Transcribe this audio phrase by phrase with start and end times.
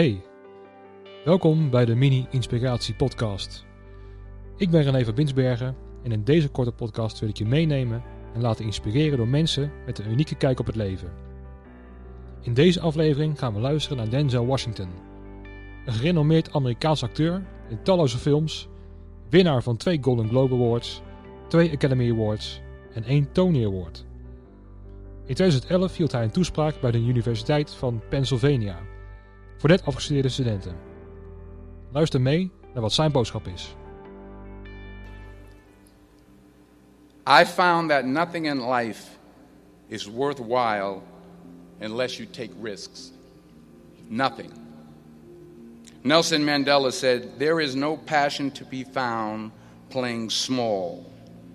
[0.00, 0.22] Hey,
[1.24, 3.64] welkom bij de Mini Inspiratie Podcast.
[4.56, 8.02] Ik ben René van Binsbergen en in deze korte podcast wil ik je meenemen
[8.34, 11.12] en laten inspireren door mensen met een unieke kijk op het leven.
[12.40, 14.88] In deze aflevering gaan we luisteren naar Denzel Washington,
[15.86, 18.68] een gerenommeerd Amerikaans acteur in talloze films,
[19.28, 21.02] winnaar van twee Golden Globe Awards,
[21.48, 22.60] twee Academy Awards
[22.94, 24.06] en één Tony Award.
[25.26, 28.89] In 2011 hield hij een toespraak bij de Universiteit van Pennsylvania
[29.60, 30.76] voor net afgestudeerde studenten.
[31.92, 33.74] Luister mee naar wat zijn boodschap is.
[37.40, 39.02] I found that nothing in life
[39.86, 41.00] is worthwhile
[41.80, 43.12] unless you take risks.
[44.08, 44.50] Nothing.
[46.02, 49.50] Nelson Mandela said, There is no passion to be found
[49.88, 51.04] playing small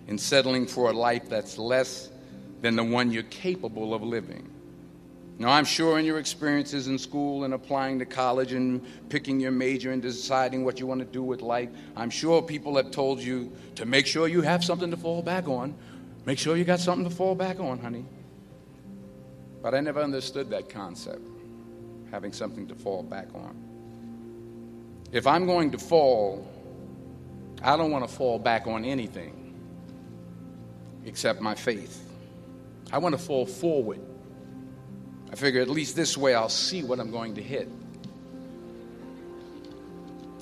[0.08, 2.10] and settling for a life that's less
[2.62, 4.55] than the one you're capable of living.
[5.38, 9.52] Now, I'm sure in your experiences in school and applying to college and picking your
[9.52, 13.20] major and deciding what you want to do with life, I'm sure people have told
[13.20, 15.76] you to make sure you have something to fall back on.
[16.26, 18.06] Make sure you got something to fall back on, honey.
[19.62, 21.22] But I never understood that concept,
[22.12, 23.56] having something to fall back on.
[25.12, 26.48] If I'm going to fall,
[27.62, 29.54] I don't want to fall back on anything
[31.04, 32.10] except my faith.
[32.92, 34.00] I want to fall forward.
[35.32, 37.70] I figure at least this way I'll see what I'm going to hit.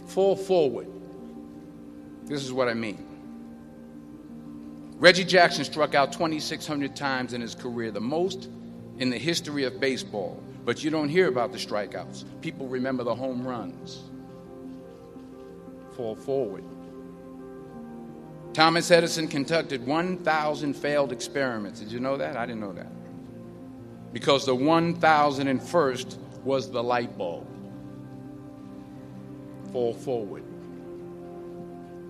[0.08, 0.88] Fall forward.
[2.26, 3.06] This is what I mean.
[4.98, 8.48] Reggie Jackson struck out 2,600 times in his career, the most
[9.00, 10.42] in the history of baseball.
[10.64, 12.24] But you don't hear about the strikeouts.
[12.42, 14.04] People remember the home runs.
[15.98, 16.64] Fall forward.
[18.54, 21.80] Thomas Edison conducted 1,000 failed experiments.
[21.80, 22.38] Did you know that?
[22.38, 22.88] I didn't know that.
[24.14, 27.48] Because the 1,001st was the light bulb.
[29.72, 30.44] Fall forward.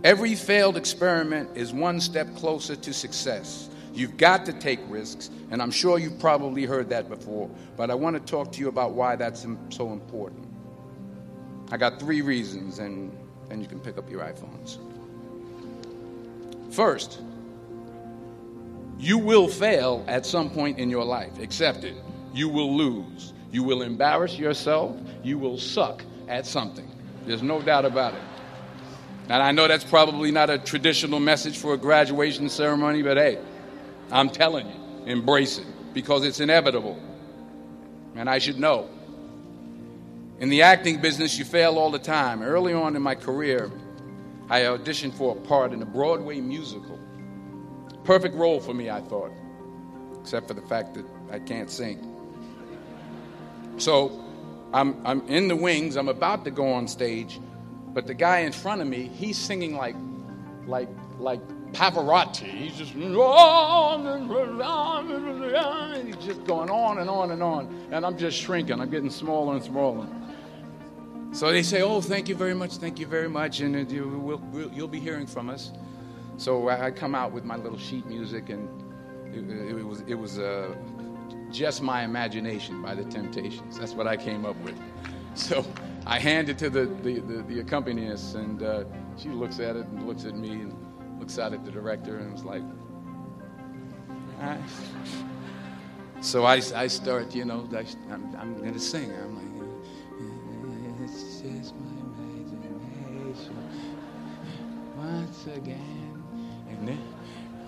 [0.03, 3.69] Every failed experiment is one step closer to success.
[3.93, 7.95] You've got to take risks, and I'm sure you've probably heard that before, but I
[7.95, 10.45] want to talk to you about why that's so important.
[11.71, 13.15] I got three reasons, and
[13.47, 14.77] then you can pick up your iPhones.
[16.73, 17.21] First,
[19.03, 21.37] you will fail at some point in your life.
[21.39, 21.95] Accept it.
[22.33, 23.33] You will lose.
[23.51, 24.95] You will embarrass yourself.
[25.21, 26.89] You will suck at something.
[27.25, 28.21] There's no doubt about it.
[29.27, 33.39] And I know that's probably not a traditional message for a graduation ceremony, but hey,
[34.09, 36.97] I'm telling you, embrace it because it's inevitable.
[38.15, 38.87] And I should know.
[40.39, 42.41] In the acting business, you fail all the time.
[42.41, 43.69] Early on in my career,
[44.49, 46.99] I auditioned for a part in a Broadway musical.
[48.03, 49.31] Perfect role for me, I thought,
[50.19, 52.09] except for the fact that I can't sing.
[53.77, 54.23] So
[54.73, 57.39] I'm, I'm in the wings, I'm about to go on stage,
[57.93, 59.95] but the guy in front of me, he's singing like,
[60.65, 61.41] like, like
[61.73, 62.49] Pavarotti.
[62.49, 63.01] He's just, he's
[66.25, 67.87] just going on and on and on.
[67.91, 68.79] And I'm just shrinking.
[68.79, 70.07] I'm getting smaller and smaller.
[71.33, 74.07] So they say, "Oh, thank you very much, thank you very much, and uh, you,
[74.07, 74.39] will
[74.71, 75.71] you'll be hearing from us."
[76.37, 78.67] So I come out with my little sheet music, and
[79.33, 80.75] it, it was it was uh,
[81.51, 83.77] just my imagination by the Temptations.
[83.77, 84.79] That's what I came up with.
[85.35, 85.65] So
[86.05, 88.83] I hand it to the the, the, the accompanist, and uh,
[89.17, 92.33] she looks at it and looks at me and looks out at the director, and
[92.33, 92.61] was like,
[96.21, 99.11] So I, I start, you know, I, I'm, I'm going to sing.
[99.11, 99.53] I'm like.
[101.03, 103.57] It's just my imagination
[104.97, 106.02] once again,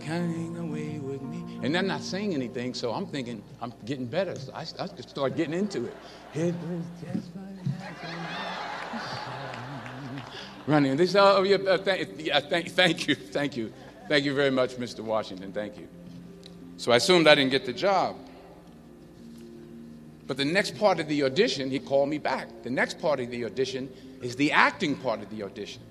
[0.10, 1.60] away with me.
[1.64, 4.36] And I'm not saying anything, so I'm thinking I'm getting better.
[4.36, 5.96] So I, I just start getting into it.
[6.34, 7.30] It was just.
[10.68, 10.98] Running.
[10.98, 13.72] This, oh, yeah, uh, th- yeah, thank, thank you, thank you,
[14.08, 15.02] thank you very much, Mr.
[15.02, 15.52] Washington.
[15.52, 15.88] Thank you.
[16.78, 18.16] So I assumed I didn't get the job.
[20.28, 22.64] But the next part of the audition, he called me back.
[22.64, 23.92] The next part of the audition
[24.24, 25.84] is the acting part of the audition.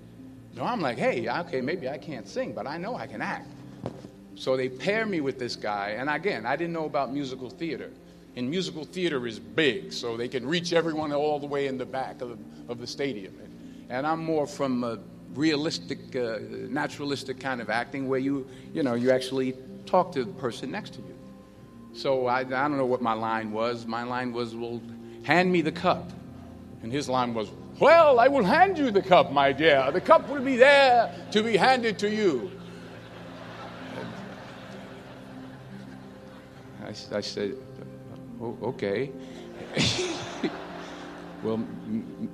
[0.56, 3.53] So I'm like, hey, okay, maybe I can't sing, but I know I can act.
[4.36, 7.90] So they pair me with this guy, and again, I didn't know about musical theater.
[8.36, 11.86] And musical theater is big, so they can reach everyone all the way in the
[11.86, 12.38] back of the,
[12.72, 13.34] of the stadium.
[13.40, 14.98] And, and I'm more from a
[15.34, 19.54] realistic, uh, naturalistic kind of acting where you, you know, you actually
[19.86, 21.14] talk to the person next to you.
[21.92, 23.86] So I, I don't know what my line was.
[23.86, 24.82] My line was, well,
[25.22, 26.10] hand me the cup.
[26.82, 27.48] And his line was,
[27.78, 29.90] well, I will hand you the cup, my dear.
[29.92, 32.50] The cup will be there to be handed to you.
[36.84, 37.56] I, I said,
[38.40, 39.10] oh, okay.
[41.44, 41.62] Well,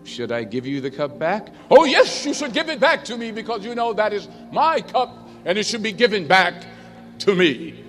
[0.04, 1.48] should I give you the cup back?
[1.68, 4.80] Oh, yes, you should give it back to me because you know that is my
[4.80, 6.64] cup and it should be given back
[7.18, 7.84] to me.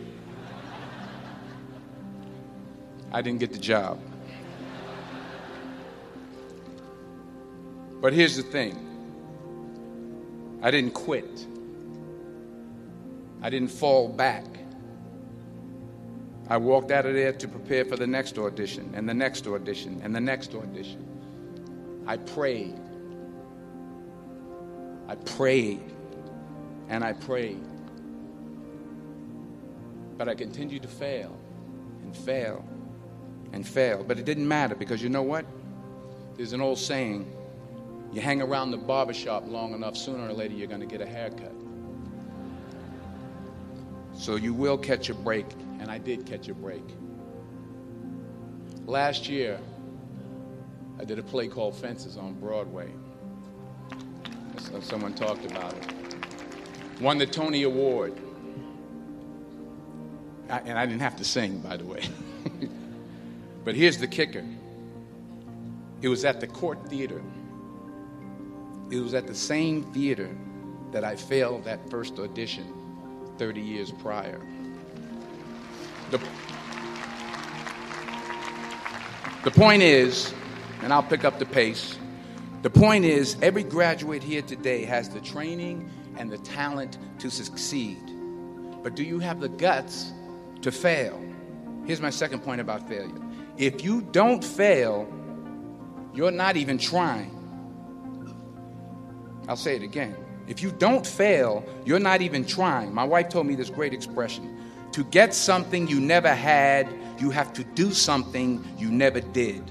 [3.12, 4.00] I didn't get the job.
[8.02, 8.88] But here's the thing
[10.63, 11.46] I didn't quit,
[13.44, 14.46] I didn't fall back.
[16.51, 20.01] I walked out of there to prepare for the next audition, and the next audition,
[20.03, 21.01] and the next audition.
[22.06, 22.77] I prayed.
[25.07, 25.80] I prayed.
[26.89, 27.63] And I prayed.
[30.18, 31.39] But I continued to fail
[32.03, 32.65] and fail
[33.53, 34.03] and fail.
[34.03, 35.45] But it didn't matter because you know what?
[36.36, 37.33] There's an old saying
[38.12, 41.07] you hang around the barbershop long enough, sooner or later you're going to get a
[41.07, 41.53] haircut.
[44.13, 45.45] So you will catch a break,
[45.81, 46.83] and I did catch a break.
[48.86, 49.60] Last year,
[51.00, 52.92] I did a play called Fences on Broadway.
[54.60, 57.01] So someone talked about it.
[57.01, 58.13] Won the Tony Award.
[60.50, 62.07] I, and I didn't have to sing, by the way.
[63.66, 64.45] but here's the kicker
[66.01, 67.22] it was at the Cort Theater.
[68.92, 70.30] It was at the same theater
[70.92, 72.74] that I failed that first audition
[73.38, 74.42] 30 years prior.
[76.12, 76.19] The,
[79.46, 80.34] the point is,
[80.81, 81.98] and I'll pick up the pace.
[82.63, 88.02] The point is, every graduate here today has the training and the talent to succeed.
[88.84, 90.12] But do you have the guts
[90.63, 91.24] to fail?
[91.86, 93.16] Here's my second point about failure.
[93.58, 95.08] If you don't fail,
[96.13, 97.38] you're not even trying.
[99.48, 100.16] I'll say it again.
[100.48, 102.94] If you don't fail, you're not even trying.
[102.94, 104.58] My wife told me this great expression
[104.91, 106.88] to get something you never had,
[107.19, 109.63] you have to do something you never did.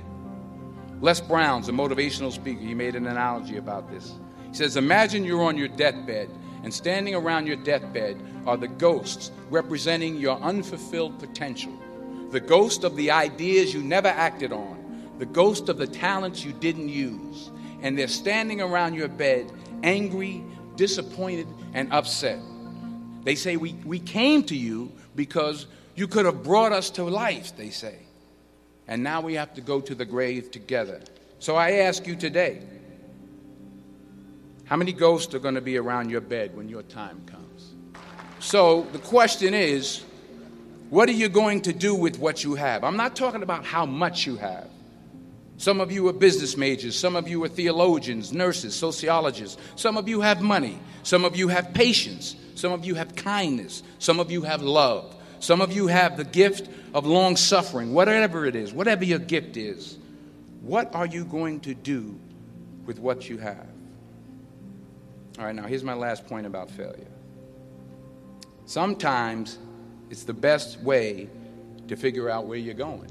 [1.00, 2.60] Les Brown's a motivational speaker.
[2.60, 4.14] He made an analogy about this.
[4.48, 6.30] He says, Imagine you're on your deathbed,
[6.62, 11.72] and standing around your deathbed are the ghosts representing your unfulfilled potential,
[12.30, 16.52] the ghost of the ideas you never acted on, the ghost of the talents you
[16.52, 17.50] didn't use.
[17.82, 19.50] And they're standing around your bed,
[19.82, 20.44] angry,
[20.76, 22.38] disappointed, and upset.
[23.22, 27.56] They say, We, we came to you because you could have brought us to life,
[27.56, 27.96] they say.
[28.86, 31.00] And now we have to go to the grave together.
[31.38, 32.62] So I ask you today
[34.64, 37.72] how many ghosts are going to be around your bed when your time comes?
[38.38, 40.04] So the question is
[40.90, 42.82] what are you going to do with what you have?
[42.82, 44.68] I'm not talking about how much you have.
[45.56, 46.98] Some of you are business majors.
[46.98, 49.60] Some of you are theologians, nurses, sociologists.
[49.76, 50.78] Some of you have money.
[51.02, 52.34] Some of you have patience.
[52.60, 53.82] Some of you have kindness.
[53.98, 55.16] Some of you have love.
[55.40, 59.56] Some of you have the gift of long suffering, whatever it is, whatever your gift
[59.56, 59.96] is.
[60.60, 62.20] What are you going to do
[62.84, 63.66] with what you have?
[65.38, 67.06] All right, now here's my last point about failure.
[68.66, 69.58] Sometimes
[70.10, 71.30] it's the best way
[71.88, 73.10] to figure out where you're going.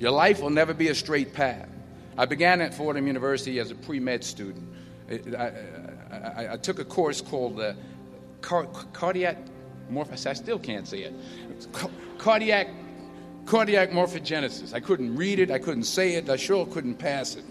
[0.00, 1.68] Your life will never be a straight path.
[2.18, 4.74] I began at Fordham University as a pre med student.
[5.10, 5.52] I,
[6.10, 7.74] I, I, took a course called uh,
[8.40, 9.36] car, cardiac
[9.90, 10.26] morphogenesis.
[10.26, 11.14] I still can't say it.
[12.18, 12.68] Cardiac,
[13.44, 14.72] cardiac morphogenesis.
[14.72, 15.50] I couldn't read it.
[15.50, 16.30] I couldn't say it.
[16.30, 17.44] I sure couldn't pass it.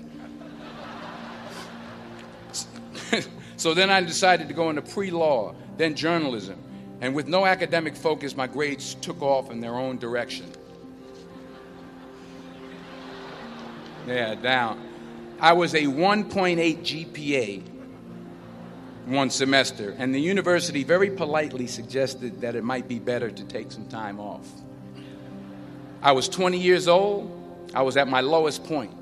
[3.58, 6.60] so then I decided to go into pre law, then journalism.
[7.02, 10.50] And with no academic focus, my grades took off in their own direction.
[14.08, 14.93] Yeah, down.
[15.44, 17.64] I was a 1.8 GPA
[19.08, 23.70] one semester, and the university very politely suggested that it might be better to take
[23.70, 24.48] some time off.
[26.02, 27.30] I was 20 years old,
[27.74, 28.96] I was at my lowest point.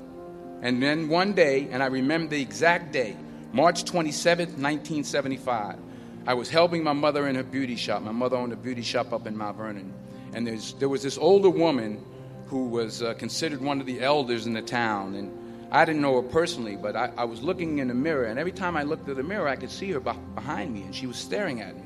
[0.62, 3.14] And then one day, and I remember the exact day,
[3.52, 5.78] March 27th, 1975,
[6.26, 8.02] I was helping my mother in her beauty shop.
[8.02, 9.94] My mother owned a beauty shop up in Mount Vernon.
[10.32, 10.48] And
[10.80, 12.04] there was this older woman
[12.46, 15.14] who was uh, considered one of the elders in the town.
[15.14, 15.41] And
[15.74, 18.52] I didn't know her personally, but I, I, was looking in the mirror, and every
[18.52, 21.16] time I looked at the mirror, I could see her behind me, and she was
[21.16, 21.82] staring at me.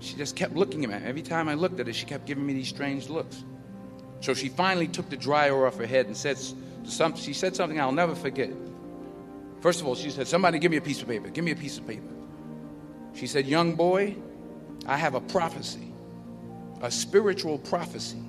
[0.00, 1.06] She just kept looking at me.
[1.06, 3.44] Every time I looked at her, she kept giving me these strange looks.
[4.22, 6.38] So she finally took the dryer off her head and said,
[6.84, 8.50] some, she said something I'll never forget.
[9.60, 11.28] First of all, she said, Somebody give me a piece of paper.
[11.28, 12.08] Give me a piece of paper.
[13.14, 14.16] She said, Young boy,
[14.86, 15.92] I have a prophecy,
[16.80, 18.22] a spiritual prophecy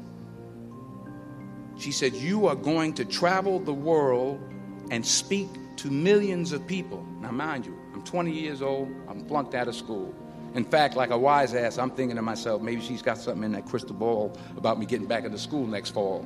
[1.77, 4.39] she said, You are going to travel the world
[4.91, 7.05] and speak to millions of people.
[7.21, 10.13] Now, mind you, I'm 20 years old, I'm flunked out of school.
[10.55, 13.51] In fact, like a wise ass, I'm thinking to myself, maybe she's got something in
[13.51, 16.25] that crystal ball about me getting back into school next fall.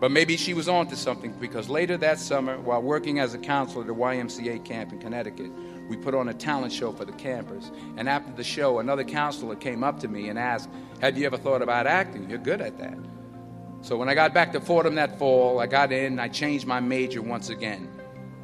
[0.00, 3.84] But maybe she was onto something because later that summer, while working as a counselor
[3.84, 5.52] at a YMCA camp in Connecticut,
[5.88, 7.70] we put on a talent show for the campers.
[7.96, 10.70] And after the show, another counselor came up to me and asked,
[11.00, 12.28] Have you ever thought about acting?
[12.28, 12.98] You're good at that.
[13.82, 16.66] So when I got back to Fordham that fall, I got in, and I changed
[16.66, 17.90] my major once again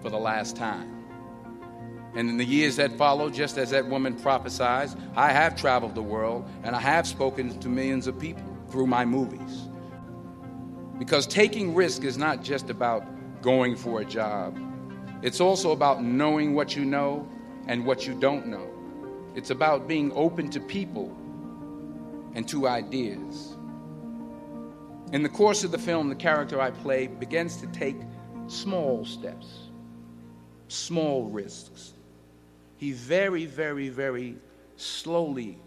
[0.03, 0.99] for the last time.
[2.15, 6.03] And in the years that followed, just as that woman prophesied, I have traveled the
[6.03, 9.69] world and I have spoken to millions of people through my movies.
[10.99, 13.05] Because taking risk is not just about
[13.41, 14.59] going for a job,
[15.23, 17.29] it's also about knowing what you know
[17.67, 18.69] and what you don't know.
[19.35, 21.17] It's about being open to people
[22.35, 23.57] and to ideas.
[25.13, 27.97] In the course of the film, the character I play begins to take
[28.47, 29.69] small steps,
[30.69, 31.95] small risks.
[32.77, 34.37] He very, very, very
[34.77, 35.59] slowly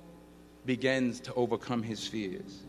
[0.65, 2.62] begins to overcome his fears.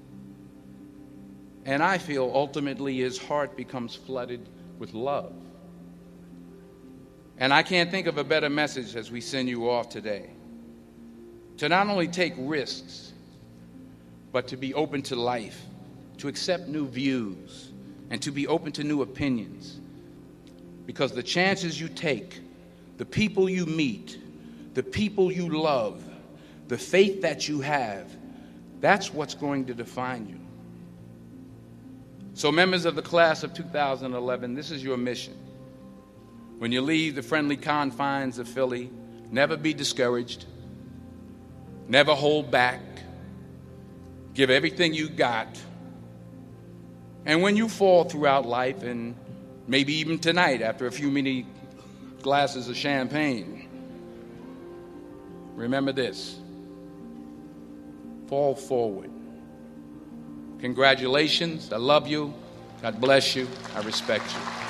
[1.65, 4.49] And I feel ultimately his heart becomes flooded
[4.79, 5.35] with love.
[7.43, 10.31] And I can't think of a better message as we send you off today
[11.57, 13.15] to not only take risks,
[14.31, 15.61] but to be open to life,
[16.19, 17.73] to accept new views,
[18.11, 19.81] and to be open to new opinions.
[20.87, 22.41] Because the chances you take,
[22.97, 24.21] the people you meet,
[24.75, 26.01] the people you love,
[26.69, 28.09] the faith that you have,
[28.81, 30.39] that's what's going to define you.
[32.35, 35.42] So, members of the class of 2011, this is your mission.
[36.63, 38.89] When you leave the friendly confines of Philly,
[39.33, 40.45] never be discouraged,
[41.89, 42.81] never hold back,
[44.33, 45.61] give everything you got.
[47.27, 49.17] And when you fall throughout life, and
[49.67, 51.47] maybe even tonight after a few many
[52.21, 53.69] glasses of champagne,
[55.57, 56.39] remember this
[58.29, 59.11] fall forward.
[60.61, 61.73] Congratulations.
[61.73, 62.33] I love you.
[62.83, 63.49] God bless you.
[63.75, 64.62] I respect you.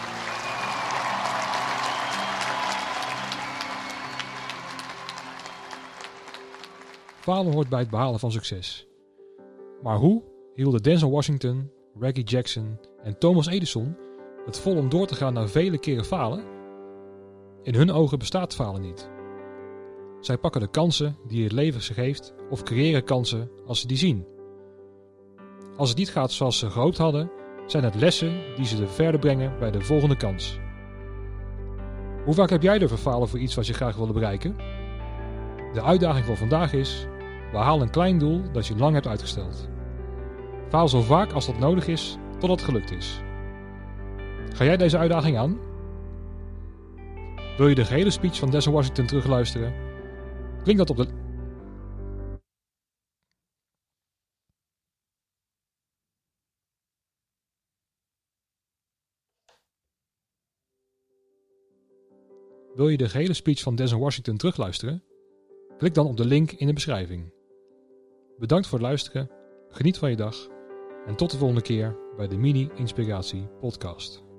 [7.22, 8.86] Falen hoort bij het behalen van succes.
[9.82, 10.22] Maar hoe
[10.54, 13.96] hielden Denzel Washington, Reggie Jackson en Thomas Edison
[14.44, 16.44] het vol om door te gaan na vele keren falen?
[17.62, 19.10] In hun ogen bestaat falen niet.
[20.20, 23.96] Zij pakken de kansen die het leven ze geeft of creëren kansen als ze die
[23.96, 24.26] zien.
[25.76, 27.30] Als het niet gaat zoals ze gehoopt hadden,
[27.66, 30.58] zijn het lessen die ze er verder brengen bij de volgende kans.
[32.24, 34.56] Hoe vaak heb jij er falen voor iets wat je graag wilde bereiken?
[35.72, 37.06] De uitdaging voor vandaag is:
[37.52, 39.68] behaal een klein doel dat je lang hebt uitgesteld.
[40.68, 43.20] Faal zo vaak als dat nodig is tot het gelukt is.
[44.54, 45.58] Ga jij deze uitdaging aan?
[47.56, 49.74] Wil je de gehele speech van Denzel Washington terugluisteren?
[50.62, 51.20] Klik dat op de
[62.74, 65.02] Wil je de gehele speech van Denzel Washington terugluisteren?
[65.78, 67.32] Klik dan op de link in de beschrijving.
[68.38, 69.30] Bedankt voor het luisteren,
[69.68, 70.48] geniet van je dag
[71.06, 74.31] en tot de volgende keer bij de Mini Inspiratie Podcast.